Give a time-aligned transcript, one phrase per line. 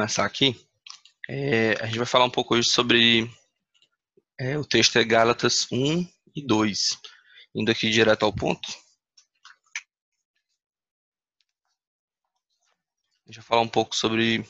[0.00, 0.58] começar aqui.
[1.28, 3.30] É, a gente vai falar um pouco hoje sobre
[4.38, 6.98] é, o texto é Gálatas 1 e 2.
[7.54, 8.66] Indo aqui direto ao ponto.
[13.18, 14.42] A gente vai falar um pouco sobre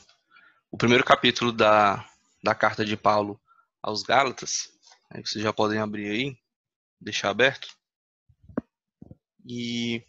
[0.71, 2.09] o primeiro capítulo da,
[2.41, 3.37] da carta de Paulo
[3.83, 4.69] aos Gálatas.
[5.09, 6.37] Aí vocês já podem abrir aí,
[6.97, 7.67] deixar aberto.
[9.45, 10.01] E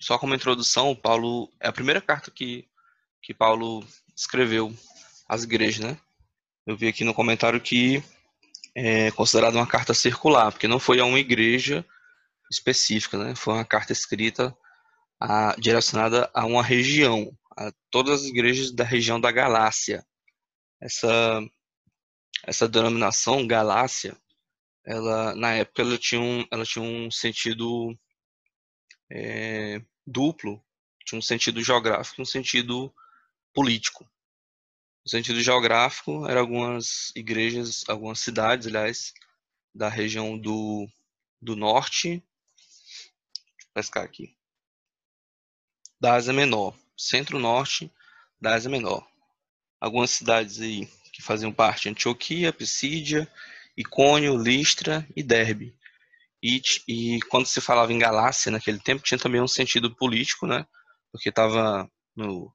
[0.00, 2.66] só como introdução, Paulo é a primeira carta que,
[3.20, 4.74] que Paulo escreveu
[5.28, 5.98] às igrejas, né?
[6.66, 8.02] Eu vi aqui no comentário que
[8.74, 11.84] é considerada uma carta circular, porque não foi a uma igreja
[12.50, 13.34] específica, né?
[13.34, 14.56] Foi uma carta escrita
[15.20, 20.04] a, direcionada a uma região, a todas as igrejas da região da Galácia.
[20.80, 21.40] Essa
[22.44, 24.16] essa denominação Galácia,
[24.84, 27.96] ela na época ela tinha um, ela tinha um sentido
[29.10, 30.62] é, duplo,
[31.04, 32.92] tinha um sentido geográfico, um sentido
[33.56, 34.06] político.
[35.02, 39.14] No sentido geográfico, eram algumas igrejas, algumas cidades, aliás,
[39.74, 40.86] da região do,
[41.40, 42.22] do norte,
[43.72, 44.36] pescar aqui,
[45.98, 47.90] da Ásia Menor, centro-norte
[48.38, 49.08] da Ásia Menor.
[49.80, 53.26] Algumas cidades aí que faziam parte, Antioquia, Pisídia,
[53.74, 55.74] Icônio, Listra e Derbe.
[56.42, 60.66] E, e quando se falava em Galácia naquele tempo, tinha também um sentido político, né?
[61.10, 62.52] Porque estava no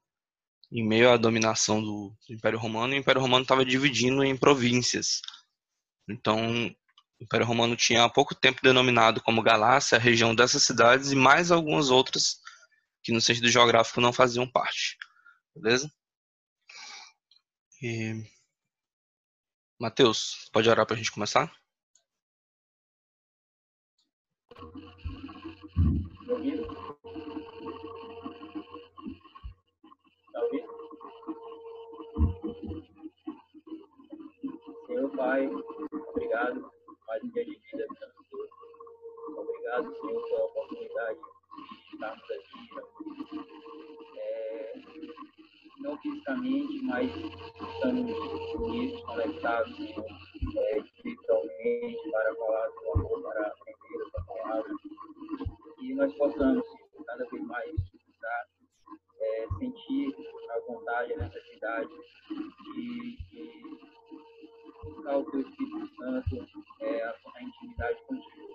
[0.72, 5.20] em meio à dominação do, Império Romano, o Império Romano estava dividindo em províncias.
[6.08, 11.12] Então, o Império Romano tinha há pouco tempo denominado como Galácia a região dessas cidades
[11.12, 12.40] e mais algumas outras
[13.02, 14.96] que no sentido geográfico não faziam parte.
[15.54, 15.92] Beleza?
[17.82, 18.24] E...
[19.78, 21.52] Matheus, pode orar para a gente começar?
[35.22, 35.48] Pai,
[36.08, 36.68] obrigado
[37.06, 37.86] mais um dia de vida.
[39.36, 42.58] Obrigado, Senhor, pela oportunidade de estarmos aqui.
[44.18, 44.72] É,
[45.78, 48.10] não fisicamente, mas estamos
[48.56, 50.06] unidos, conectados, Senhor,
[50.56, 54.72] é, espiritualmente, para falar do amor, para aprender a sua palavra.
[55.82, 56.66] E nós possamos,
[57.06, 58.46] cada vez mais estar,
[59.20, 60.16] é, sentir
[60.50, 61.90] a vontade, a necessidade
[62.74, 63.62] de, de
[64.84, 66.46] buscar o teu Espírito Santo,
[66.80, 68.52] é, a, a intimidade contigo.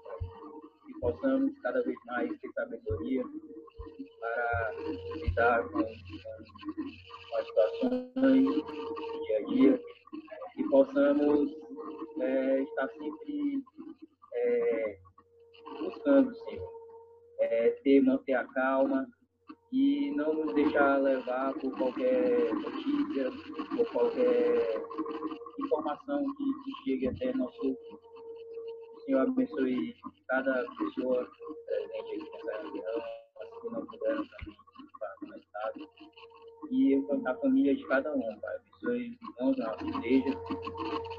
[0.86, 3.24] Que possamos cada vez mais ter sabedoria
[4.20, 4.72] para
[5.16, 9.82] lidar com, com as situações do dia a dia
[10.58, 11.52] e possamos
[12.20, 13.64] é, estar sempre
[14.34, 14.98] é,
[15.80, 16.72] buscando, Senhor,
[17.40, 19.08] é, ter, manter a calma
[19.72, 23.32] e não nos deixar levar por qualquer notícia,
[23.76, 24.82] por qualquer
[25.60, 26.46] informação que,
[26.84, 27.78] chegue até nosso.
[28.96, 29.96] O Senhor abençoe
[30.28, 31.30] cada pessoa
[31.66, 33.02] presente aqui nessa reunião,
[33.42, 35.90] as que não puderam também estado.
[36.70, 38.56] E a família de cada um, Pai.
[38.56, 40.30] Abençoe os irmãos da nossa igreja.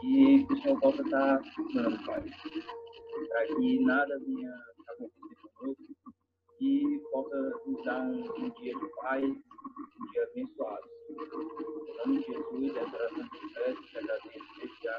[0.03, 2.25] E que o Senhor possa estar cuidando, Pai.
[3.29, 4.55] Para que nada venha
[4.89, 5.83] acontecer conosco
[6.61, 9.25] e possa nos dar um, um dia de paz,
[10.01, 10.89] um dia abençoado.
[11.11, 14.99] Em nome de Jesus, essa oração que peço, te agradeço já.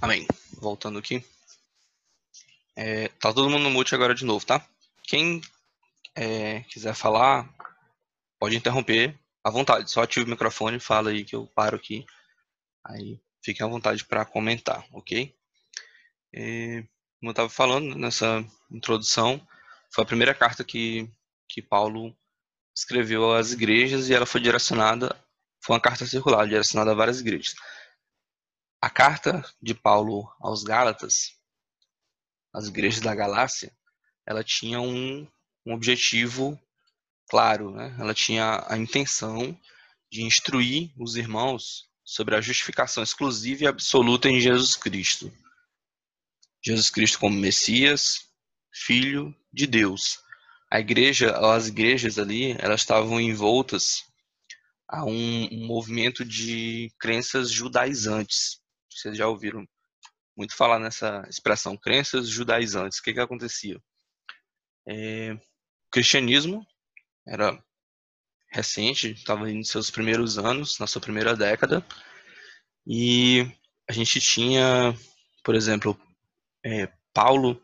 [0.00, 0.26] Amém.
[0.60, 1.24] Voltando aqui.
[2.76, 4.64] É, tá todo mundo no mute agora de novo, tá?
[5.02, 5.40] Quem
[6.14, 7.52] é, quiser falar,
[8.38, 9.90] pode interromper à vontade.
[9.90, 12.04] Só ative o microfone e fala aí que eu paro aqui.
[12.84, 15.34] Aí fiquem à vontade para comentar, ok?
[16.32, 16.84] E,
[17.18, 19.40] como eu estava falando nessa introdução,
[19.92, 21.10] foi a primeira carta que,
[21.48, 22.16] que Paulo
[22.76, 25.14] escreveu às igrejas e ela foi direcionada,
[25.60, 27.54] foi uma carta circular, direcionada a várias igrejas.
[28.80, 31.36] A carta de Paulo aos Gálatas,
[32.54, 33.72] as igrejas da Galácia,
[34.24, 35.26] ela tinha um,
[35.66, 36.60] um objetivo
[37.28, 37.94] claro, né?
[37.98, 39.58] ela tinha a intenção
[40.10, 45.30] de instruir os irmãos sobre a justificação exclusiva e absoluta em Jesus Cristo.
[46.64, 48.26] Jesus Cristo como Messias,
[48.72, 50.18] Filho de Deus.
[50.70, 54.04] A igreja, as igrejas ali, elas estavam envoltas
[54.88, 58.60] a um, movimento de crenças judaizantes.
[58.90, 59.66] Vocês já ouviram
[60.36, 62.98] muito falar nessa expressão, crenças judaizantes.
[62.98, 63.78] O que que acontecia?
[64.86, 66.66] É, o cristianismo
[67.28, 67.62] era
[68.50, 71.84] recente, estava em seus primeiros anos, na sua primeira década,
[72.86, 73.46] e
[73.88, 74.94] a gente tinha,
[75.44, 75.98] por exemplo,
[76.64, 77.62] é, Paulo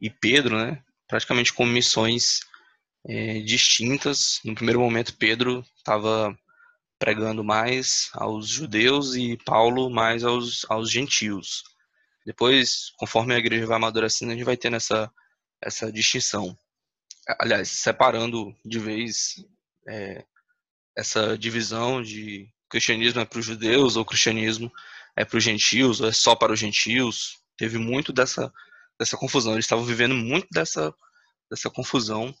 [0.00, 2.40] e Pedro, né, praticamente com missões
[3.06, 4.40] é, distintas.
[4.44, 6.36] No primeiro momento, Pedro estava
[6.98, 11.62] pregando mais aos judeus e Paulo mais aos, aos gentios.
[12.24, 15.12] Depois, conforme a igreja vai amadurecendo, a gente vai tendo essa,
[15.60, 16.56] essa distinção.
[17.40, 19.44] Aliás, separando de vez
[19.88, 20.24] é,
[20.96, 24.70] essa divisão de cristianismo é para os judeus ou cristianismo
[25.16, 27.38] é para os gentios ou é só para os gentios.
[27.56, 28.52] Teve muito dessa,
[28.98, 29.52] dessa confusão.
[29.52, 30.94] Eles estavam vivendo muito dessa,
[31.50, 32.34] dessa confusão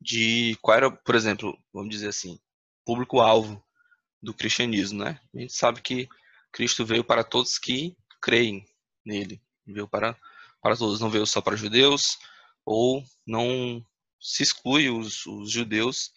[0.00, 2.38] de qual era, por exemplo, vamos dizer assim,
[2.84, 3.62] público-alvo
[4.22, 5.20] do cristianismo, né?
[5.34, 6.08] A gente sabe que
[6.52, 8.66] Cristo veio para todos que creem
[9.04, 10.16] nele, veio para
[10.60, 12.18] para todos, não veio só para judeus
[12.66, 13.82] ou não
[14.20, 16.10] se exclui os, os judeus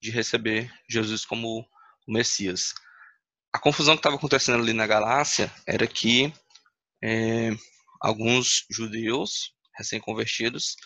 [0.00, 1.66] de receber Jesus como
[2.06, 2.72] o Messias.
[3.52, 6.32] A confusão que estava acontecendo ali na Galácia era que
[7.02, 7.50] é,
[8.00, 10.76] alguns judeus recém-convertidos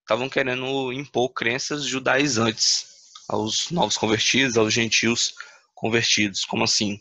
[0.00, 2.86] estavam querendo impor crenças judaizantes
[3.28, 5.34] aos novos convertidos, aos gentios
[5.74, 6.44] convertidos.
[6.44, 7.00] Como assim?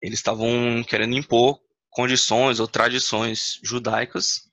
[0.00, 1.58] Eles estavam querendo impor
[1.90, 4.51] condições ou tradições judaicas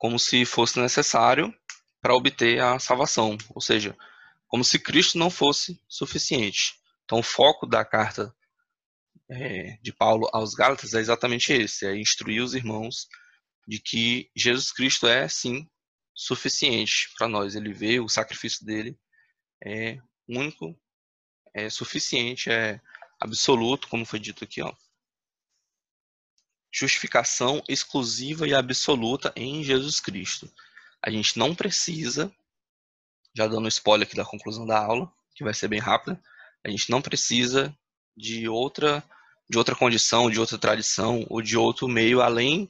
[0.00, 1.54] como se fosse necessário
[2.00, 3.94] para obter a salvação, ou seja,
[4.48, 6.72] como se Cristo não fosse suficiente.
[7.04, 8.34] Então, o foco da carta
[9.30, 13.06] é, de Paulo aos Gálatas é exatamente esse: é instruir os irmãos
[13.68, 15.68] de que Jesus Cristo é, sim,
[16.14, 17.54] suficiente para nós.
[17.54, 18.98] Ele veio, o sacrifício dele
[19.62, 20.74] é único,
[21.54, 22.80] é suficiente, é
[23.20, 24.74] absoluto, como foi dito aqui, ó.
[26.72, 30.50] Justificação exclusiva e absoluta em Jesus Cristo.
[31.02, 32.32] A gente não precisa,
[33.34, 36.20] já dando spoiler aqui da conclusão da aula, que vai ser bem rápida,
[36.64, 37.76] a gente não precisa
[38.16, 39.02] de outra
[39.48, 42.68] de outra condição, de outra tradição ou de outro meio além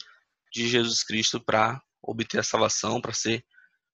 [0.50, 3.44] de Jesus Cristo para obter a salvação, para ser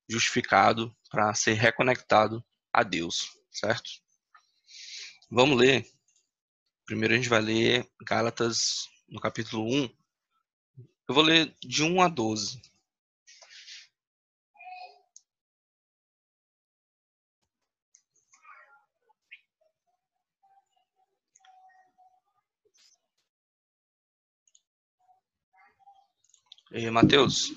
[0.08, 3.90] justificado, para ser reconectado a Deus, certo?
[5.28, 5.84] Vamos ler.
[6.86, 9.90] Primeiro a gente vai ler Gálatas no capítulo 1.
[11.08, 12.60] Eu vou ler de 1 a 12.
[26.72, 27.52] E Matheus,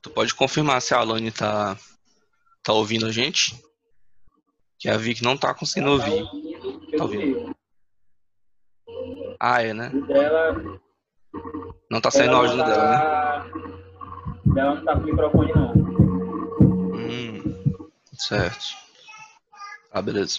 [0.00, 1.76] tu pode confirmar se a Alane tá,
[2.62, 3.60] tá ouvindo a gente?
[4.78, 6.24] Que a Vic não tá conseguindo ouvir.
[6.96, 7.54] Tá ouvindo?
[9.44, 9.90] Ah, é, né?
[11.90, 12.64] Não tá saindo áudio tá...
[12.64, 14.60] dela, né?
[14.60, 15.72] Ela não tá com o microfone, não.
[16.94, 18.64] Hum, certo.
[19.90, 20.38] Ah, beleza.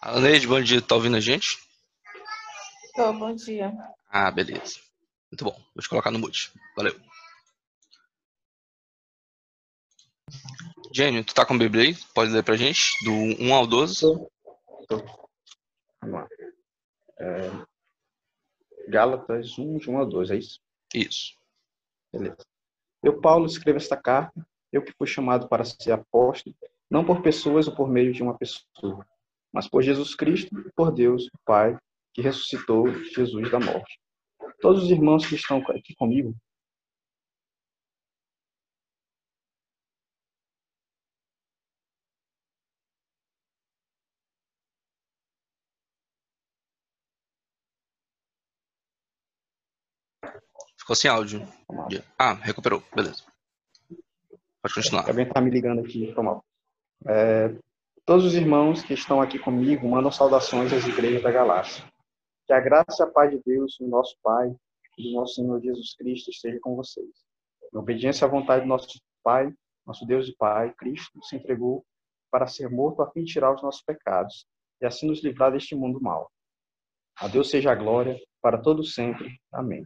[0.00, 0.80] Aleide, bom dia.
[0.80, 1.58] Tá ouvindo a gente?
[2.96, 3.74] Tô, bom dia.
[4.08, 4.80] Ah, beleza.
[5.30, 5.60] Muito bom.
[5.74, 6.50] Vou te colocar no mute.
[6.74, 6.98] Valeu.
[10.94, 11.94] Gênio, tu tá com o Bíblia aí?
[12.14, 13.04] Pode ler pra gente?
[13.04, 14.00] Do 1 ao 12?
[14.00, 14.32] Tô.
[14.88, 14.98] Tô.
[16.00, 16.28] Vamos lá.
[17.18, 17.50] É...
[18.88, 20.60] Gálatas 1, de 1 ao 12, é isso?
[20.94, 21.36] Isso.
[22.12, 22.44] Beleza.
[23.02, 26.54] Eu, Paulo, escrevo esta carta, eu que fui chamado para ser apóstolo,
[26.90, 29.06] não por pessoas ou por meio de uma pessoa,
[29.52, 31.76] mas por Jesus Cristo e por Deus, o Pai,
[32.12, 33.98] que ressuscitou Jesus da morte.
[34.60, 36.34] Todos os irmãos que estão aqui comigo,
[50.84, 51.40] Ficou sem áudio.
[52.18, 52.82] Ah, recuperou.
[52.94, 53.24] Beleza.
[54.60, 55.08] Pode continuar.
[55.08, 56.44] Alguém está me ligando aqui, foi mal.
[57.08, 57.56] É,
[58.04, 61.82] todos os irmãos que estão aqui comigo mandam saudações às igrejas da Galácia.
[62.46, 64.54] Que a graça e a paz de Deus, do nosso Pai
[64.98, 67.08] e do nosso Senhor Jesus Cristo esteja com vocês.
[67.72, 68.86] Em obediência à vontade do nosso
[69.22, 69.50] Pai,
[69.86, 71.82] nosso Deus e Pai, Cristo se entregou
[72.30, 74.46] para ser morto a fim de tirar os nossos pecados
[74.82, 76.30] e assim nos livrar deste mundo mal.
[77.16, 79.40] A Deus seja a glória para todo sempre.
[79.50, 79.82] Amém.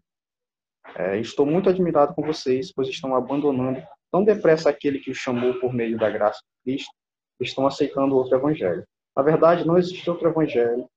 [0.96, 5.54] É, estou muito admirado com vocês, pois estão abandonando tão depressa aquele que os chamou
[5.60, 6.92] por meio da graça de Cristo,
[7.40, 8.84] estão aceitando outro evangelho.
[9.16, 10.88] Na verdade, não existe outro evangelho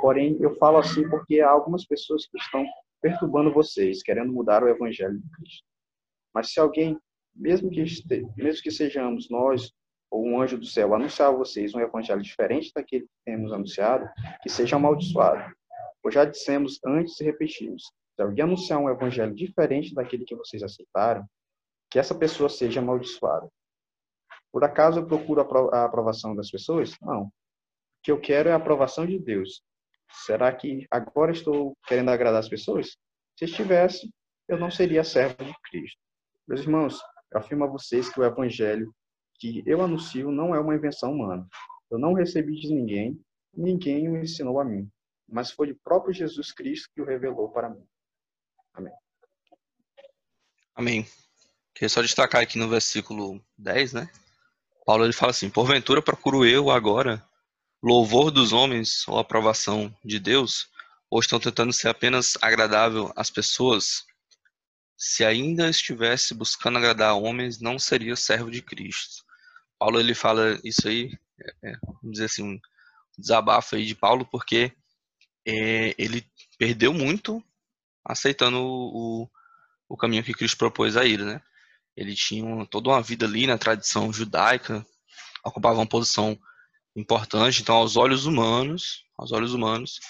[0.00, 2.64] Porém, eu falo assim porque há algumas pessoas que estão
[3.00, 5.64] perturbando vocês, querendo mudar o evangelho de Cristo.
[6.34, 6.98] Mas se alguém,
[7.34, 9.72] mesmo que, este, mesmo que sejamos nós
[10.10, 14.08] ou um anjo do céu, anunciar a vocês um evangelho diferente daquele que temos anunciado,
[14.42, 15.52] que seja amaldiçoado.
[16.02, 17.82] Pois já dissemos antes e repetimos:
[18.18, 21.24] se alguém anunciar um evangelho diferente daquele que vocês aceitaram,
[21.88, 23.48] que essa pessoa seja amaldiçoada.
[24.50, 25.40] Por acaso eu procuro
[25.72, 26.96] a aprovação das pessoas?
[27.00, 27.30] Não
[28.02, 29.62] que eu quero é a aprovação de Deus.
[30.24, 32.96] Será que agora estou querendo agradar as pessoas?
[33.38, 34.10] Se estivesse,
[34.48, 36.00] eu não seria servo de Cristo.
[36.46, 36.98] Meus irmãos,
[37.30, 38.90] eu afirmo a vocês que o evangelho
[39.38, 41.46] que eu anuncio não é uma invenção humana.
[41.90, 43.20] Eu não recebi de ninguém,
[43.54, 44.90] ninguém o ensinou a mim,
[45.28, 47.84] mas foi o próprio Jesus Cristo que o revelou para mim.
[48.78, 48.92] Amém.
[50.76, 51.08] Amém.
[51.74, 54.08] Queria só destacar aqui no versículo 10, né?
[54.86, 57.24] Paulo ele fala assim: Porventura procuro eu agora
[57.82, 60.70] louvor dos homens ou aprovação de Deus,
[61.10, 64.04] ou estão tentando ser apenas agradável às pessoas?
[64.96, 69.24] Se ainda estivesse buscando agradar a homens, não seria servo de Cristo.
[69.76, 72.60] Paulo ele fala isso aí, é, é vamos dizer assim, um
[73.16, 74.72] desabafo aí de Paulo, porque
[75.46, 76.24] é, ele
[76.58, 77.42] perdeu muito
[78.08, 79.28] aceitando o,
[79.86, 81.42] o caminho que Cristo propôs a ele, né?
[81.94, 84.84] Ele tinha toda uma vida ali na tradição judaica,
[85.44, 86.38] ocupava uma posição
[86.96, 90.00] importante, então aos olhos humanos, aos olhos humanos,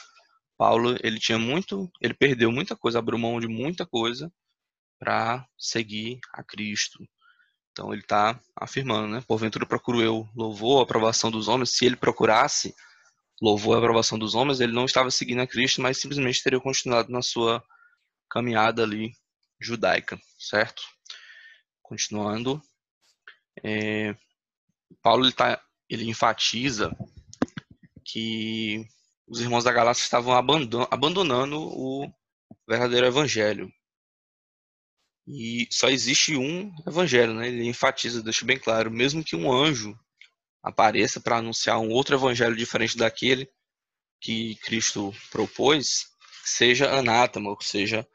[0.57, 4.33] Paulo ele tinha muito, ele perdeu muita coisa, abriu mão de muita coisa
[4.99, 6.99] para seguir a Cristo.
[7.73, 9.23] Então ele está afirmando, né?
[9.27, 11.71] Porventura procuro eu louvor, aprovação dos homens.
[11.71, 12.75] Se ele procurasse
[13.41, 17.11] louvor e aprovação dos homens, ele não estava seguindo a Cristo, mas simplesmente teria continuado
[17.13, 17.63] na sua
[18.31, 19.13] caminhada ali
[19.61, 20.83] judaica, certo?
[21.83, 22.63] Continuando,
[23.65, 24.15] é,
[25.03, 26.97] Paulo ele, tá, ele enfatiza
[28.05, 28.87] que
[29.27, 32.11] os irmãos da Galácia estavam abandonando o
[32.67, 33.71] verdadeiro evangelho.
[35.27, 37.49] E só existe um evangelho, né?
[37.49, 39.99] Ele enfatiza, deixa bem claro, mesmo que um anjo
[40.63, 43.51] apareça para anunciar um outro evangelho diferente daquele
[44.21, 46.07] que Cristo propôs,
[46.45, 48.09] seja anátema, que seja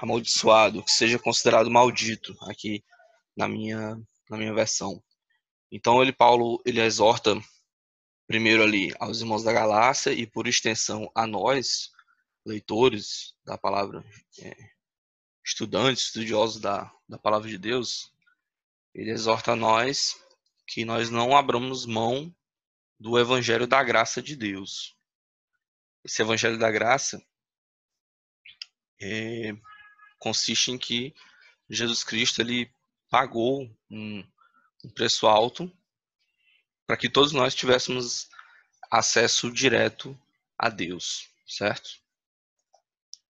[0.00, 2.82] amaldiçoado, que seja considerado maldito, aqui
[3.36, 5.02] na minha na minha versão.
[5.70, 7.38] Então ele Paulo ele exorta
[8.26, 11.90] primeiro ali aos irmãos da Galácia e por extensão a nós
[12.46, 14.02] leitores da palavra
[14.40, 14.56] é,
[15.44, 18.12] estudantes, estudiosos da, da palavra de Deus,
[18.94, 20.16] ele exorta a nós
[20.66, 22.34] que nós não abramos mão
[22.98, 24.96] do evangelho da graça de Deus.
[26.04, 27.22] Esse evangelho da graça
[29.00, 29.52] é,
[30.20, 31.12] consiste em que
[31.68, 32.72] Jesus Cristo ele
[33.08, 34.24] pagou um,
[34.84, 35.72] um preço alto
[36.86, 38.28] para que todos nós tivéssemos
[38.90, 40.16] acesso direto
[40.58, 41.90] a Deus, certo?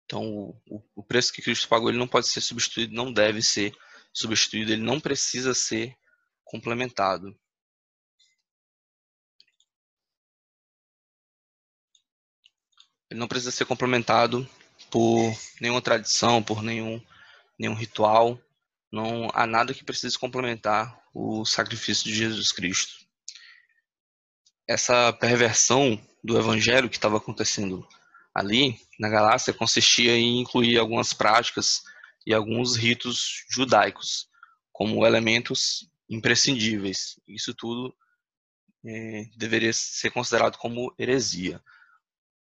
[0.04, 3.76] Então, o, o preço que Cristo pagou ele não pode ser substituído, não deve ser
[4.12, 5.96] substituído, ele não precisa ser
[6.44, 7.38] complementado.
[13.08, 14.48] Ele não precisa ser complementado
[14.90, 17.00] por nenhuma tradição, por nenhum,
[17.58, 18.40] nenhum ritual.
[18.92, 22.94] Não há nada que precise complementar o sacrifício de Jesus Cristo.
[24.68, 27.86] Essa perversão do evangelho que estava acontecendo
[28.34, 31.82] ali na Galácia consistia em incluir algumas práticas
[32.26, 34.28] e alguns ritos judaicos
[34.72, 37.18] como elementos imprescindíveis.
[37.26, 37.94] Isso tudo
[38.84, 41.62] é, deveria ser considerado como heresia.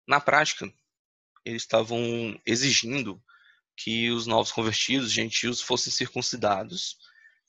[0.08, 0.72] Na prática,
[1.46, 2.00] eles estavam
[2.46, 3.22] exigindo
[3.76, 6.98] que os novos convertidos, gentios, fossem circuncidados.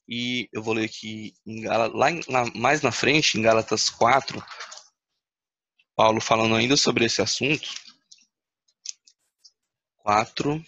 [0.09, 1.93] E eu vou ler aqui, em Gal...
[1.93, 2.21] lá, em,
[2.55, 4.43] mais na frente, em Gálatas 4,
[5.95, 7.69] Paulo falando ainda sobre esse assunto,
[9.99, 10.65] 4,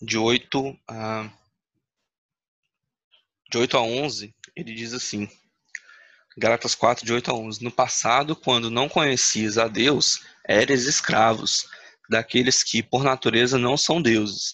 [0.00, 1.30] de 8 a
[3.50, 5.28] de 8 a 11, ele diz assim:
[6.36, 7.62] Galatas 4, de 8 a 11.
[7.62, 11.66] No passado, quando não conhecias a Deus, eres escravos
[12.10, 14.52] daqueles que, por natureza, não são deuses.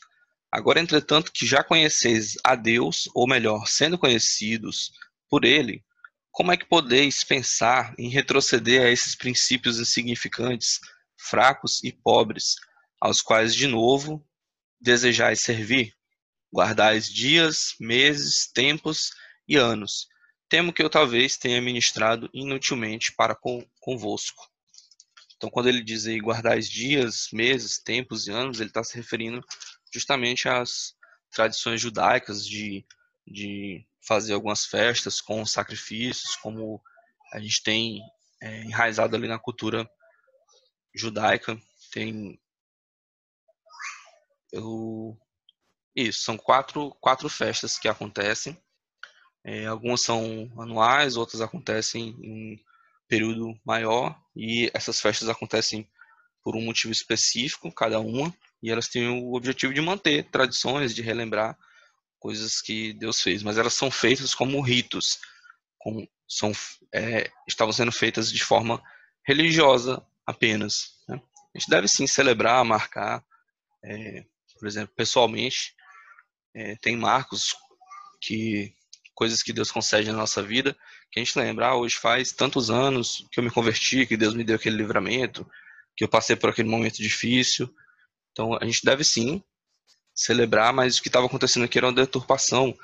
[0.52, 4.92] Agora, entretanto, que já conheceis a Deus, ou melhor, sendo conhecidos
[5.28, 5.82] por Ele,
[6.30, 10.80] como é que podeis pensar em retroceder a esses princípios insignificantes
[11.16, 12.56] fracos e pobres,
[13.00, 14.24] aos quais de novo
[14.80, 15.94] desejais servir.
[16.52, 19.12] Guardais dias, meses, tempos
[19.48, 20.09] e anos.
[20.50, 23.38] Temo que eu talvez tenha ministrado inutilmente para
[23.80, 24.50] convosco.
[25.36, 29.42] Então, quando ele diz aí guardais dias, meses, tempos e anos, ele está se referindo
[29.90, 30.94] justamente às
[31.30, 32.84] tradições judaicas de,
[33.26, 36.82] de fazer algumas festas com sacrifícios, como
[37.32, 38.02] a gente tem
[38.42, 39.88] é, enraizado ali na cultura
[40.94, 41.56] judaica
[41.92, 42.40] tem
[44.52, 45.16] eu,
[45.94, 48.60] isso são quatro quatro festas que acontecem
[49.44, 52.60] é, algumas são anuais outras acontecem em
[53.08, 55.88] período maior e essas festas acontecem
[56.42, 61.02] por um motivo específico cada uma e elas têm o objetivo de manter tradições de
[61.02, 61.58] relembrar
[62.18, 65.18] coisas que Deus fez mas elas são feitas como ritos
[65.80, 66.52] como são,
[66.94, 68.80] é, estavam sendo feitas de forma
[69.26, 70.92] religiosa apenas.
[71.08, 71.20] Né?
[71.54, 73.24] A gente deve sim celebrar, marcar,
[73.82, 74.24] é,
[74.58, 75.74] por exemplo, pessoalmente,
[76.54, 77.56] é, tem marcos
[78.20, 78.74] que
[79.20, 80.74] coisas que Deus concede na nossa vida,
[81.12, 84.32] que a gente lembra, ah, hoje faz tantos anos que eu me converti, que Deus
[84.32, 85.46] me deu aquele livramento,
[85.94, 87.68] que eu passei por aquele momento difícil.
[88.32, 89.44] Então, a gente deve sim
[90.14, 92.74] celebrar, mas o que estava acontecendo aqui era uma deturpação.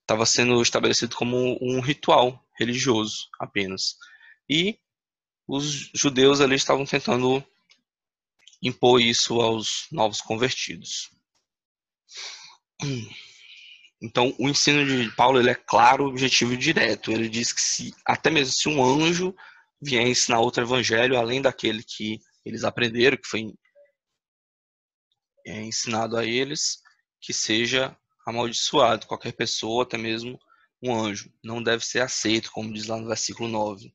[0.00, 3.96] Estava sendo estabelecido como um ritual religioso apenas.
[4.50, 4.76] E
[5.46, 7.44] os judeus ali estavam tentando
[8.60, 11.12] impor isso aos novos convertidos.
[14.00, 17.10] Então, o ensino de Paulo ele é claro, objetivo e direto.
[17.10, 19.34] Ele diz que se até mesmo se um anjo
[19.80, 23.52] vier ensinar outro evangelho além daquele que eles aprenderam, que foi
[25.46, 26.78] é, ensinado a eles,
[27.20, 29.06] que seja amaldiçoado.
[29.06, 30.38] Qualquer pessoa, até mesmo
[30.82, 33.92] um anjo, não deve ser aceito, como diz lá no versículo 9.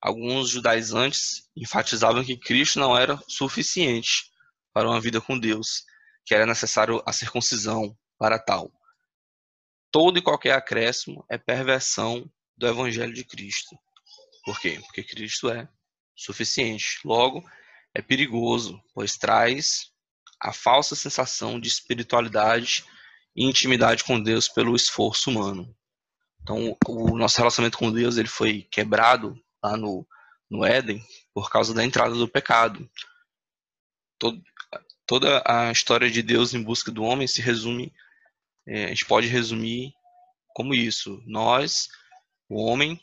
[0.00, 4.30] Alguns judaizantes enfatizavam que Cristo não era suficiente
[4.72, 5.82] para uma vida com Deus,
[6.24, 8.72] que era necessário a circuncisão para tal.
[9.90, 13.78] Todo e qualquer acréscimo é perversão do evangelho de Cristo.
[14.44, 14.80] Por quê?
[14.82, 15.68] Porque Cristo é
[16.14, 16.98] suficiente.
[17.04, 17.44] Logo,
[17.94, 19.90] é perigoso, pois traz
[20.40, 22.84] a falsa sensação de espiritualidade
[23.34, 25.74] e intimidade com Deus pelo esforço humano.
[26.42, 30.06] Então, o nosso relacionamento com Deus ele foi quebrado lá no,
[30.50, 31.02] no Éden
[31.34, 32.88] por causa da entrada do pecado.
[34.18, 34.42] Todo,
[35.06, 37.92] toda a história de Deus em busca do homem se resume,
[38.68, 39.92] é, a gente pode resumir
[40.54, 41.22] como isso.
[41.26, 41.88] Nós,
[42.48, 43.00] o homem,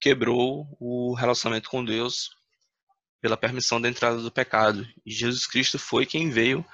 [0.00, 2.30] quebrou o relacionamento com Deus
[3.20, 4.86] pela permissão da entrada do pecado.
[5.06, 6.64] E Jesus Cristo foi quem veio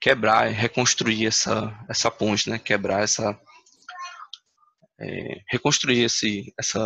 [0.00, 2.58] quebrar, reconstruir essa, essa ponte, né?
[2.58, 3.38] quebrar essa.
[4.98, 6.78] É, reconstruir esse, essa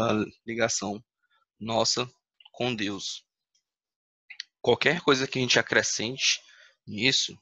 [0.47, 1.03] ligação
[1.59, 2.09] nossa
[2.53, 3.25] com Deus.
[4.61, 6.41] Qualquer coisa que a gente acrescente
[6.87, 7.37] nisso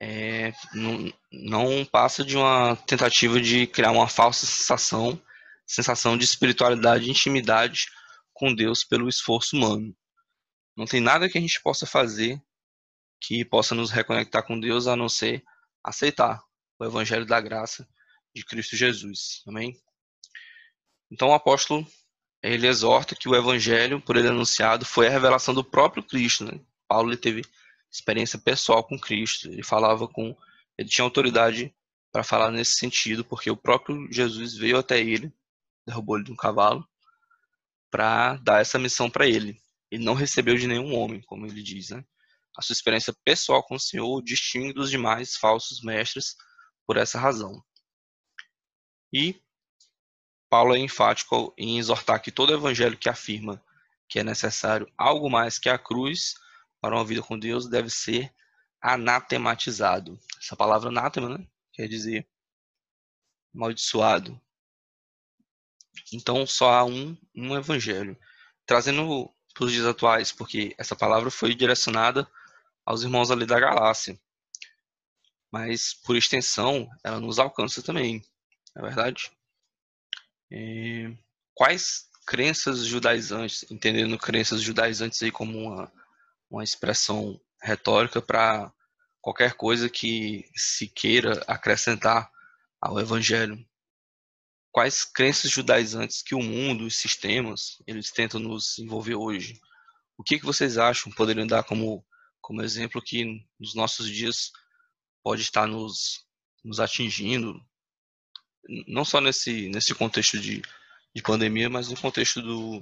[0.00, 5.20] é, não, não passa de uma tentativa de criar uma falsa sensação,
[5.66, 7.86] sensação de espiritualidade e intimidade
[8.32, 9.96] com Deus pelo esforço humano.
[10.76, 12.40] Não tem nada que a gente possa fazer
[13.20, 15.42] que possa nos reconectar com Deus a não ser
[15.82, 16.42] aceitar
[16.78, 17.88] o evangelho da graça
[18.34, 19.42] de Cristo Jesus.
[19.46, 19.74] Amém?
[21.10, 21.86] Então o apóstolo
[22.42, 26.60] ele exorta que o evangelho por ele anunciado foi a revelação do próprio Cristo, né?
[26.86, 27.42] Paulo teve
[27.90, 30.36] experiência pessoal com Cristo, ele falava com
[30.78, 31.74] ele tinha autoridade
[32.12, 35.32] para falar nesse sentido, porque o próprio Jesus veio até ele,
[35.86, 36.86] derrubou ele de um cavalo
[37.90, 39.60] para dar essa missão para ele.
[39.90, 42.04] Ele não recebeu de nenhum homem, como ele diz, né?
[42.56, 46.34] A sua experiência pessoal com o Senhor distingue dos demais falsos mestres
[46.86, 47.62] por essa razão.
[49.12, 49.40] E
[50.48, 53.62] Paulo é enfático em exortar que todo evangelho que afirma
[54.08, 56.34] que é necessário algo mais que a cruz
[56.80, 58.32] para uma vida com Deus deve ser
[58.80, 60.18] anatematizado.
[60.40, 61.46] Essa palavra anátema, né?
[61.72, 62.26] Quer dizer
[63.54, 64.40] amaldiçoado.
[66.12, 68.16] Então só há um, um evangelho.
[68.66, 72.30] Trazendo para os dias atuais, porque essa palavra foi direcionada
[72.84, 74.18] aos irmãos ali da galáxia.
[75.50, 78.22] Mas, por extensão, ela nos alcança também,
[78.74, 79.30] não é verdade?
[80.50, 81.16] É,
[81.54, 85.92] quais crenças judaizantes, entendendo crenças judaizantes aí como uma,
[86.50, 88.72] uma expressão retórica para
[89.20, 92.30] qualquer coisa que se queira acrescentar
[92.80, 93.58] ao evangelho.
[94.70, 99.58] Quais crenças judaizantes que o mundo, os sistemas, eles tentam nos envolver hoje?
[100.18, 102.04] O que, que vocês acham poderiam dar como,
[102.40, 104.52] como exemplo que nos nossos dias
[105.22, 106.24] pode estar nos,
[106.64, 107.60] nos atingindo,
[108.86, 110.62] não só nesse, nesse contexto de,
[111.14, 112.80] de pandemia, mas no contexto do,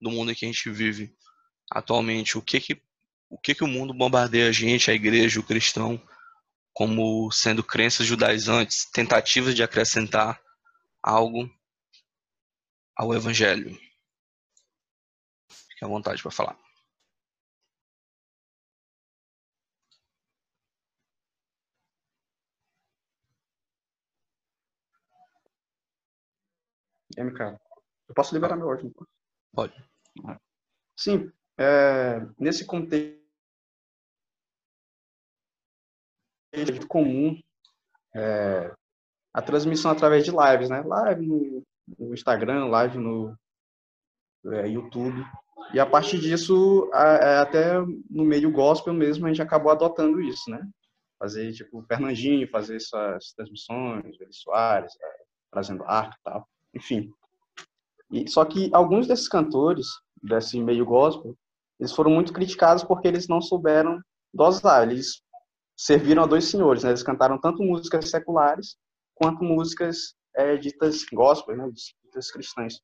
[0.00, 1.14] do mundo em que a gente vive
[1.70, 2.38] atualmente.
[2.38, 2.82] O que que,
[3.28, 6.00] o que que o mundo bombardeia a gente, a igreja, o cristão,
[6.72, 10.40] como sendo crenças judaizantes, tentativas de acrescentar
[11.02, 11.50] algo
[12.96, 13.70] ao evangelho.
[15.50, 16.58] Fique à vontade para falar.
[27.18, 27.58] MK,
[28.08, 28.92] eu posso liberar meu áudio?
[29.52, 29.74] Pode.
[30.96, 33.20] Sim, é, nesse contexto
[36.88, 37.40] comum,
[38.14, 38.72] é,
[39.32, 40.80] a transmissão através de lives, né?
[40.82, 41.62] Live no,
[41.98, 43.36] no Instagram, live no
[44.46, 45.24] é, YouTube.
[45.74, 47.78] E a partir disso, a, é, até
[48.10, 50.66] no meio gospel mesmo, a gente acabou adotando isso, né?
[51.18, 57.12] Fazer, tipo, Fernandinho, fazer essas transmissões, Eli Soares, é, trazendo arco e tal enfim.
[58.10, 59.86] E, só que alguns desses cantores,
[60.22, 61.36] desse meio gospel,
[61.78, 64.00] eles foram muito criticados porque eles não souberam
[64.32, 64.88] dosar.
[64.88, 65.22] Eles
[65.76, 66.90] serviram a dois senhores, né?
[66.90, 68.76] Eles cantaram tanto músicas seculares
[69.14, 71.70] quanto músicas é, ditas gospel, né?
[72.04, 72.80] Ditas cristãs.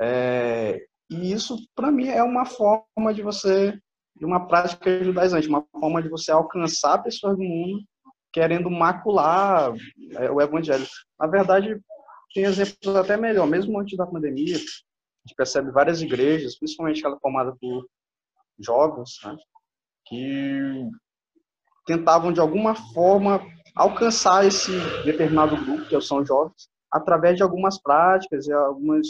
[0.00, 3.78] É, e isso, para mim, é uma forma de você,
[4.16, 7.82] de uma prática judaizante, uma forma de você alcançar pessoas do mundo
[8.32, 9.74] querendo macular
[10.16, 10.86] é, o evangelho.
[11.20, 11.78] Na verdade,
[12.34, 13.46] tem exemplos até melhor.
[13.46, 17.86] Mesmo antes da pandemia, a gente percebe várias igrejas, principalmente aquela formada por
[18.58, 19.36] jovens, né,
[20.06, 20.90] que
[21.86, 23.40] tentavam de alguma forma
[23.74, 24.72] alcançar esse
[25.04, 29.06] determinado grupo, que são jovens, através de algumas práticas e algumas,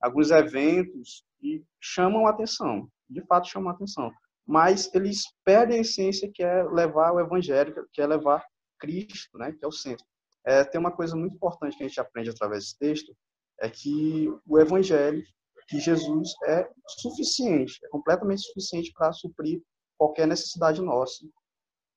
[0.00, 4.12] alguns eventos que chamam atenção, de fato chamam atenção.
[4.46, 8.44] Mas eles perdem a essência que é levar o evangelho, que é levar
[8.78, 10.06] Cristo, né, que é o centro.
[10.44, 13.16] É, tem uma coisa muito importante que a gente aprende através desse texto,
[13.60, 15.24] é que o evangelho,
[15.68, 16.68] que Jesus é
[17.00, 19.60] suficiente, é completamente suficiente para suprir
[19.98, 21.26] qualquer necessidade nossa,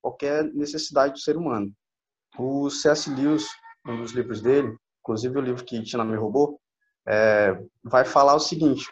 [0.02, 1.72] qualquer necessidade do ser humano.
[2.38, 3.10] O C.S.
[3.10, 3.48] Lewis,
[3.86, 6.60] um dos livros dele, inclusive o livro que Tina me roubou,
[7.08, 7.52] é,
[7.84, 8.86] vai falar o seguinte,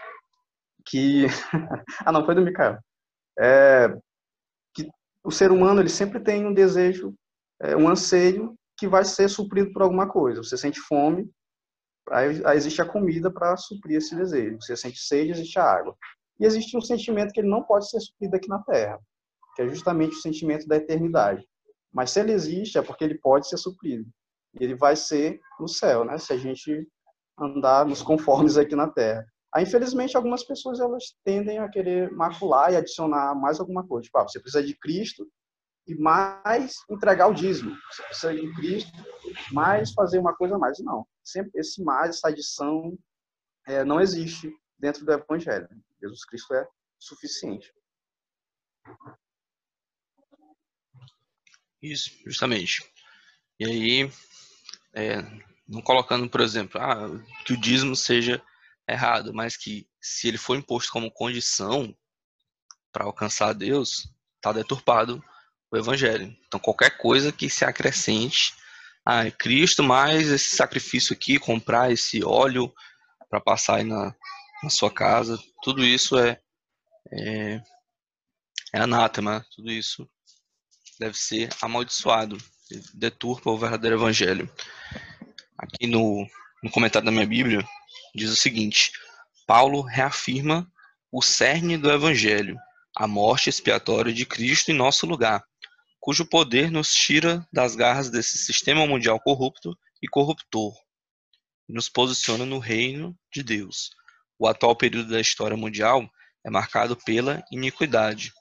[0.85, 1.25] que...
[2.05, 2.77] ah, não, foi do Mikael.
[3.39, 3.89] É,
[4.73, 4.89] que
[5.23, 7.13] o ser humano ele sempre tem um desejo
[7.61, 10.43] é, um anseio que vai ser suprido por alguma coisa.
[10.43, 11.29] Você sente fome,
[12.11, 14.57] aí, existe a comida para suprir esse desejo.
[14.61, 15.95] Você sente sede, existe a água.
[16.39, 18.99] E existe um sentimento que ele não pode ser suprido aqui na Terra,
[19.55, 21.45] que é justamente o sentimento da eternidade.
[21.91, 24.05] Mas se ele existe, é porque ele pode ser suprido.
[24.59, 26.17] E ele vai ser no céu, né?
[26.17, 26.87] Se a gente
[27.39, 29.25] andar nos conformes aqui na Terra.
[29.53, 34.03] Aí, infelizmente, algumas pessoas elas tendem a querer macular e adicionar mais alguma coisa.
[34.03, 35.27] Tipo, ah, você precisa de Cristo,
[35.87, 37.75] e mais entregar o dízimo.
[37.91, 38.91] Você precisa de Cristo,
[39.51, 40.79] mais fazer uma coisa a mais.
[40.79, 41.05] Não.
[41.23, 42.97] Sempre esse mais, essa adição,
[43.65, 45.67] é, não existe dentro do Evangelho.
[46.01, 46.67] Jesus Cristo é
[46.99, 47.73] suficiente.
[51.81, 52.83] Isso, justamente.
[53.59, 54.11] E aí,
[54.93, 55.21] é,
[55.67, 57.07] não colocando, por exemplo, ah,
[57.45, 58.41] que o dízimo seja
[58.87, 61.95] errado, mas que se ele for imposto como condição
[62.91, 65.23] para alcançar Deus, está deturpado
[65.69, 66.35] o evangelho.
[66.47, 68.55] Então, qualquer coisa que se acrescente
[69.09, 72.73] ah, Cristo, mais esse sacrifício aqui, comprar esse óleo
[73.29, 74.13] para passar aí na,
[74.61, 76.37] na sua casa, tudo isso é,
[77.13, 77.61] é,
[78.73, 80.05] é anátema, tudo isso
[80.99, 82.37] deve ser amaldiçoado,
[82.93, 84.53] deturpa o verdadeiro evangelho.
[85.57, 86.27] Aqui no,
[86.61, 87.65] no comentário da minha Bíblia,
[88.13, 88.91] diz o seguinte:
[89.45, 90.69] Paulo reafirma
[91.09, 92.57] o cerne do evangelho,
[92.93, 95.41] a morte expiatória de Cristo em nosso lugar,
[96.07, 100.73] cujo poder nos tira das garras desse sistema mundial corrupto e corruptor
[101.67, 103.89] e nos posiciona no reino de Deus.
[104.39, 106.09] O atual período da história mundial
[106.45, 108.31] é marcado pela iniquidade,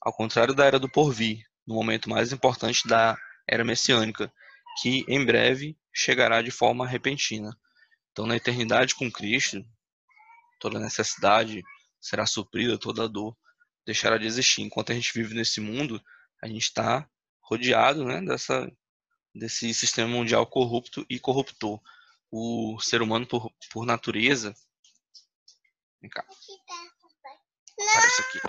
[0.00, 4.32] ao contrário da era do porvir, no momento mais importante da era messiânica,
[4.80, 7.54] que em breve chegará de forma repentina.
[8.12, 9.62] Então, na eternidade com Cristo,
[10.58, 11.62] toda necessidade
[12.00, 13.36] será suprida, toda dor
[13.84, 14.62] deixará de existir.
[14.62, 16.02] Enquanto a gente vive nesse mundo,
[16.42, 17.08] a gente está
[17.40, 18.70] rodeado né, dessa,
[19.34, 21.80] desse sistema mundial corrupto e corruptor.
[22.30, 24.54] O ser humano, por, por natureza.
[26.00, 26.24] Vem cá.
[27.76, 28.40] Parece aqui.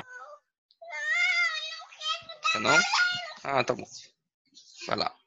[2.51, 2.79] Quer não?
[3.43, 3.85] Ah, tá bom.
[4.87, 5.17] Vai lá.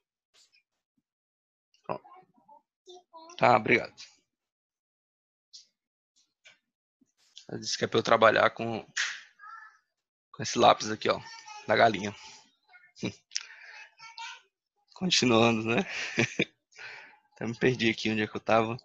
[1.85, 2.05] Pronto.
[3.37, 3.95] Tá, obrigado.
[7.49, 8.87] Ela disse que é para eu trabalhar com,
[10.33, 11.21] com esse lápis aqui, ó,
[11.67, 12.15] da galinha.
[14.95, 15.85] Continuando, né?
[17.35, 18.77] Até me perdi aqui onde é que eu estava.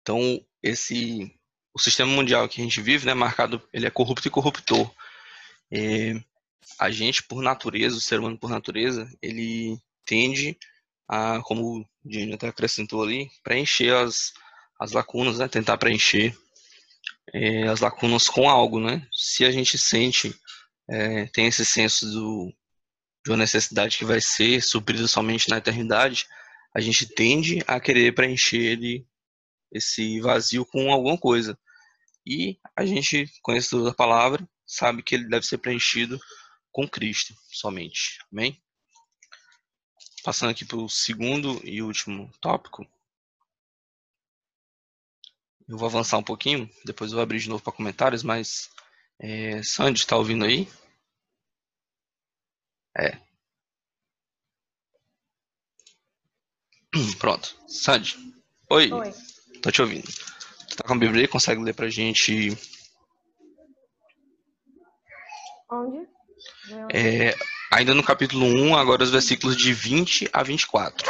[0.00, 1.32] Então, esse
[1.72, 4.90] o sistema mundial que a gente vive, né, marcado, ele é corrupto e corruptor.
[5.70, 6.20] É,
[6.78, 10.58] a gente, por natureza, o ser humano por natureza, ele tende
[11.08, 14.32] a, como o Dino até acrescentou ali, preencher as,
[14.80, 16.36] as lacunas, né, tentar preencher
[17.32, 19.06] é, as lacunas com algo, né?
[19.12, 20.34] Se a gente sente,
[20.88, 22.52] é, tem esse senso do,
[23.24, 26.26] de uma necessidade que vai ser suprida somente na eternidade,
[26.74, 29.06] a gente tende a querer preencher ele,
[29.70, 31.58] esse vazio com alguma coisa.
[32.24, 36.18] E a gente, conhecedor da palavra, sabe que ele deve ser preenchido
[36.70, 38.18] com Cristo somente.
[38.32, 38.62] Amém?
[40.22, 42.86] Passando aqui para o segundo e último tópico.
[45.68, 48.70] Eu vou avançar um pouquinho, depois eu vou abrir de novo para comentários, mas
[49.20, 50.68] é, Sandy, está ouvindo aí?
[52.98, 53.18] É.
[57.18, 57.56] Pronto.
[57.66, 58.16] Sandy.
[58.70, 58.92] Oi.
[58.92, 59.12] Oi.
[59.62, 60.08] Tô te ouvindo.
[60.76, 62.56] tá com a Bíblia aí, consegue ler pra gente
[65.70, 66.08] Onde?
[66.92, 67.34] é,
[67.72, 71.06] ainda no capítulo 1, agora os versículos de 20 a 24.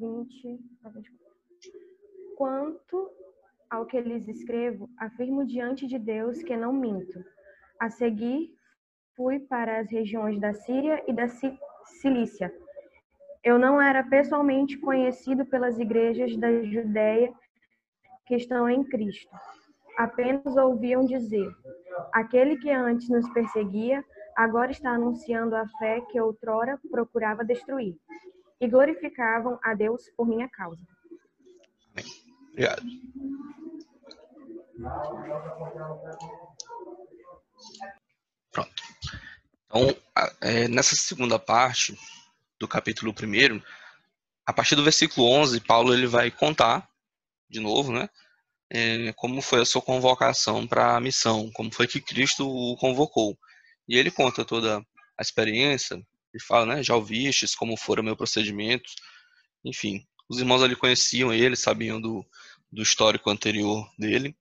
[0.00, 1.28] 20 a 24.
[2.36, 3.10] Quanto
[3.70, 7.24] ao que lhes escrevo, afirmo diante de Deus que não minto.
[7.78, 8.52] A seguir,
[9.18, 11.58] fui para as regiões da Síria e da Ci-
[12.00, 12.54] Cilícia.
[13.42, 17.34] Eu não era pessoalmente conhecido pelas igrejas da Judéia
[18.26, 19.34] que estão em Cristo.
[19.96, 21.50] Apenas ouviam dizer:
[22.12, 24.04] aquele que antes nos perseguia,
[24.36, 27.96] agora está anunciando a fé que outrora procurava destruir.
[28.60, 30.82] E glorificavam a Deus por minha causa.
[32.52, 32.82] Obrigado.
[38.52, 38.87] Pronto.
[39.68, 39.94] Então,
[40.40, 41.94] é, nessa segunda parte
[42.58, 43.60] do capítulo 1,
[44.46, 46.88] a partir do versículo 11, Paulo ele vai contar,
[47.50, 48.08] de novo, né,
[48.70, 53.38] é, como foi a sua convocação para a missão, como foi que Cristo o convocou.
[53.86, 58.90] E ele conta toda a experiência, ele fala, né, já ouvistes como fora meu procedimento,
[59.62, 60.02] enfim.
[60.30, 62.24] Os irmãos ali conheciam ele, sabiam do,
[62.72, 64.34] do histórico anterior dele.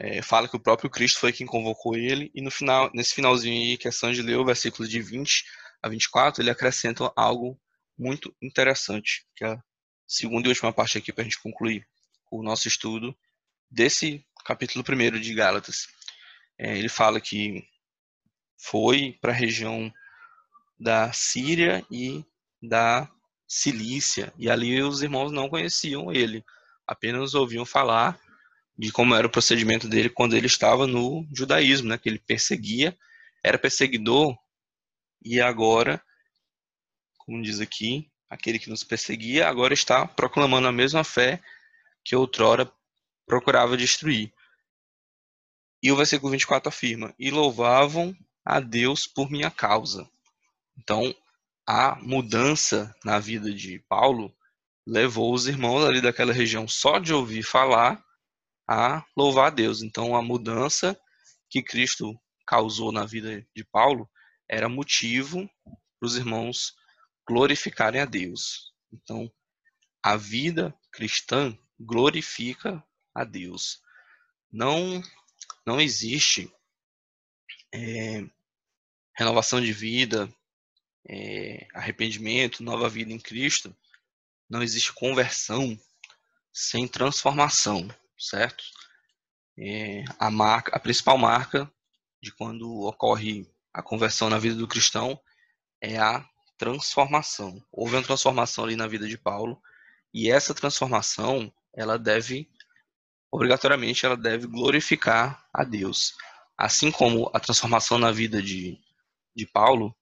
[0.00, 3.70] É, fala que o próprio Cristo foi quem convocou ele, e no final, nesse finalzinho
[3.70, 5.44] aí, que é Sanji leu, versículos de 20
[5.82, 7.60] a 24, ele acrescenta algo
[7.98, 9.62] muito interessante, que é a
[10.06, 11.84] segunda e última parte aqui para a gente concluir
[12.30, 13.12] o nosso estudo
[13.68, 15.88] desse capítulo primeiro de Gálatas.
[16.56, 17.64] É, ele fala que
[18.56, 19.92] foi para a região
[20.78, 22.24] da Síria e
[22.62, 23.10] da
[23.48, 26.44] Cilícia, e ali os irmãos não conheciam ele,
[26.86, 28.16] apenas ouviam falar
[28.78, 32.96] de como era o procedimento dele quando ele estava no judaísmo, né, que ele perseguia,
[33.42, 34.38] era perseguidor,
[35.24, 36.00] e agora,
[37.18, 41.42] como diz aqui, aquele que nos perseguia agora está proclamando a mesma fé
[42.04, 42.70] que outrora
[43.26, 44.32] procurava destruir.
[45.82, 50.08] E o versículo 24 afirma: E louvavam a Deus por minha causa.
[50.76, 51.14] Então,
[51.66, 54.34] a mudança na vida de Paulo
[54.86, 58.02] levou os irmãos ali daquela região só de ouvir falar
[58.68, 59.82] a louvar a Deus.
[59.82, 61.00] Então, a mudança
[61.48, 62.14] que Cristo
[62.46, 64.08] causou na vida de Paulo
[64.48, 66.76] era motivo para os irmãos
[67.26, 68.72] glorificarem a Deus.
[68.92, 69.30] Então,
[70.02, 72.82] a vida cristã glorifica
[73.14, 73.82] a Deus.
[74.50, 75.02] Não,
[75.66, 76.52] não existe
[77.72, 78.24] é,
[79.14, 80.32] renovação de vida,
[81.08, 83.74] é, arrependimento, nova vida em Cristo.
[84.48, 85.78] Não existe conversão
[86.52, 88.64] sem transformação, certo?
[89.58, 91.70] É, a marca, a principal marca
[92.22, 95.20] de quando ocorre a conversão na vida do cristão
[95.80, 96.24] é a
[96.56, 97.62] transformação.
[97.70, 99.60] Houve uma transformação ali na vida de Paulo
[100.12, 102.48] e essa transformação ela deve
[103.30, 106.14] obrigatoriamente ela deve glorificar a Deus.
[106.56, 108.78] Assim como a transformação na vida de,
[109.36, 109.94] de Paulo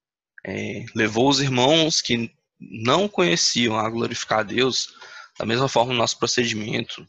[0.45, 4.95] é, levou os irmãos que não conheciam a glorificar a Deus,
[5.39, 7.07] da mesma forma o nosso procedimento,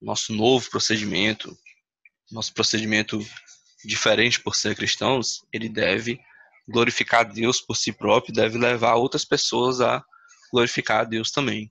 [0.00, 1.56] nosso novo procedimento,
[2.30, 3.18] nosso procedimento
[3.84, 6.20] diferente por ser cristãos, ele deve
[6.66, 10.04] glorificar Deus por si próprio, deve levar outras pessoas a
[10.52, 11.70] glorificar a Deus também.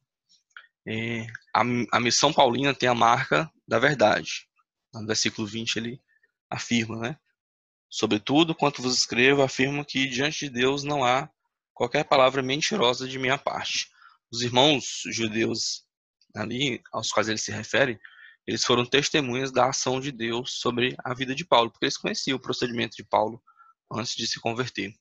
[0.85, 4.47] É, a, a missão paulina tem a marca da verdade.
[4.93, 6.01] No versículo 20 ele
[6.49, 7.17] afirma, né?
[7.89, 11.29] Sobretudo, quanto vos escrevo, afirmo que diante de Deus não há
[11.73, 13.87] qualquer palavra mentirosa de minha parte.
[14.31, 15.83] Os irmãos judeus
[16.35, 17.99] ali, aos quais ele se refere,
[18.45, 22.35] eles foram testemunhas da ação de Deus sobre a vida de Paulo, porque eles conheciam
[22.35, 23.41] o procedimento de Paulo
[23.91, 24.93] antes de se converter,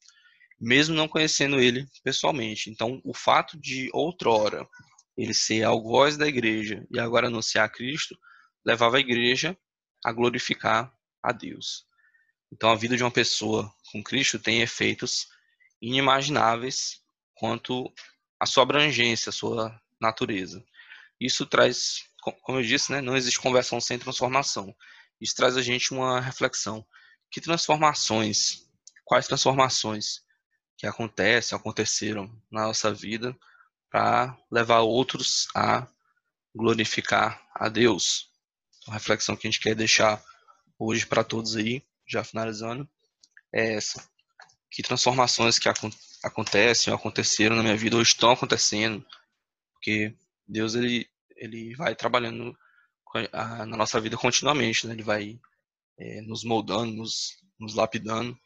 [0.61, 2.71] mesmo não conhecendo ele pessoalmente.
[2.71, 4.69] Então, o fato de outrora
[5.17, 8.19] ele ser algoz da igreja e agora anunciar Cristo,
[8.65, 9.57] levava a igreja
[10.05, 11.87] a glorificar a Deus.
[12.51, 15.29] Então, a vida de uma pessoa com Cristo tem efeitos
[15.81, 17.03] inimagináveis
[17.35, 17.93] quanto
[18.39, 20.65] à sua abrangência, à sua natureza.
[21.21, 24.75] Isso traz, como eu disse, né, não existe conversão sem transformação.
[25.21, 26.87] Isso traz a gente uma reflexão.
[27.31, 28.69] Que transformações,
[29.05, 30.23] quais transformações
[30.77, 33.37] que acontecem, aconteceram na nossa vida
[33.91, 35.87] para levar outros a
[36.55, 38.31] glorificar a Deus?
[38.89, 40.23] A reflexão que a gente quer deixar
[40.79, 42.89] hoje para todos aí, já finalizando,
[43.53, 44.09] é essa.
[44.71, 45.69] Que transformações que
[46.23, 49.05] acontecem ou aconteceram na minha vida ou estão acontecendo,
[49.75, 50.15] porque
[50.47, 51.09] Deus ele,
[51.43, 52.57] ele vai trabalhando
[53.67, 54.95] na nossa vida continuamente, né?
[54.95, 55.39] ele vai
[55.99, 58.39] é, nos moldando, nos, nos lapidando.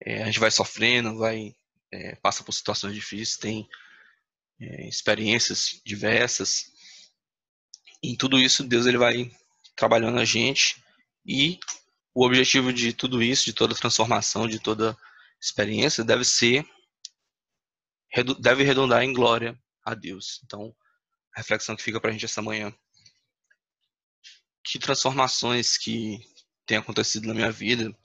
[0.00, 1.54] É, a gente vai sofrendo, vai
[1.90, 3.68] é, passa por situações difíceis, tem
[4.88, 6.72] experiências diversas
[8.02, 9.30] em tudo isso, Deus ele vai
[9.76, 10.82] trabalhando a gente
[11.24, 11.58] e
[12.14, 14.96] o objetivo de tudo isso, de toda transformação, de toda
[15.40, 16.66] experiência, deve ser
[18.40, 20.40] deve redundar em glória a Deus.
[20.44, 20.74] Então,
[21.34, 22.72] a reflexão que fica para a gente essa manhã:
[24.64, 26.20] que transformações que
[26.66, 27.96] têm acontecido na minha vida,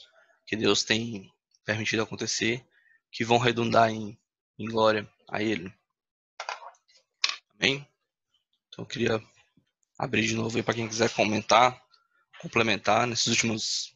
[0.45, 1.31] que Deus tem
[1.65, 2.65] permitido acontecer,
[3.11, 4.17] que vão redundar em,
[4.57, 5.73] em glória a Ele.
[7.55, 7.87] Amém?
[8.67, 9.23] Então, eu queria
[9.97, 11.81] abrir de novo aí para quem quiser comentar,
[12.41, 13.95] complementar nesses últimos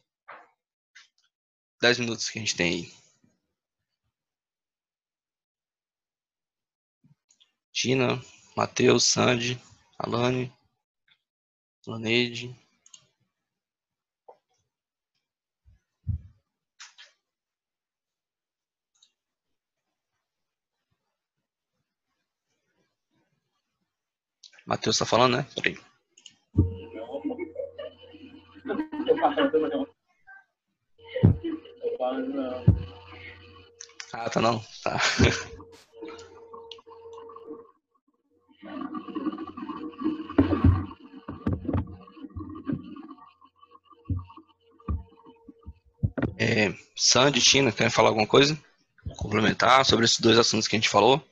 [1.80, 2.98] 10 minutos que a gente tem aí.
[7.72, 8.20] Tina,
[8.58, 9.56] Matheus, Sandy,
[9.96, 10.52] Alane,
[11.86, 12.56] Laneide.
[24.66, 25.46] Matheus está falando, né?
[25.54, 25.78] Peraí.
[34.12, 34.60] Ah, tá não.
[34.82, 34.98] Tá.
[46.58, 48.58] É, Sandy, Tina, querem falar alguma coisa?
[49.16, 51.24] Complementar sobre esses dois assuntos que a gente falou?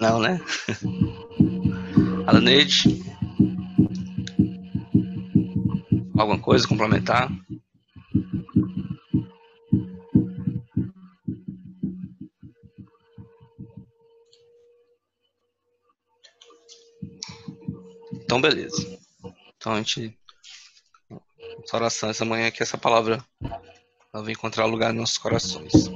[0.00, 0.40] Não, né?
[2.26, 3.04] Alaneide?
[6.16, 7.30] Alguma coisa complementar?
[18.24, 18.98] Então, beleza.
[19.58, 20.16] Então, a gente.
[21.72, 23.22] Oração essa manhã que essa palavra
[24.12, 25.90] ela vai encontrar lugar nos nossos corações.